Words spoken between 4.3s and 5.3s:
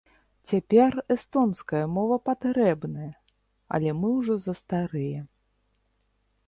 застарыя.